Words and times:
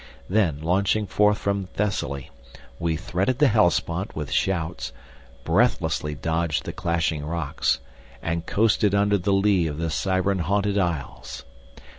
Then 0.27 0.59
launching 0.61 1.05
forth 1.05 1.37
from 1.37 1.67
Thessaly, 1.75 2.31
we 2.79 2.95
threaded 2.95 3.37
the 3.37 3.49
Hellespont 3.49 4.15
with 4.15 4.31
shouts, 4.31 4.91
breathlessly 5.43 6.15
dodged 6.15 6.65
the 6.65 6.73
Clashing 6.73 7.23
Rocks, 7.23 7.79
and 8.19 8.47
coasted 8.47 8.95
under 8.95 9.19
the 9.19 9.31
lee 9.31 9.67
of 9.67 9.77
the 9.77 9.91
Siren 9.91 10.39
haunted 10.39 10.79
isles. 10.79 11.45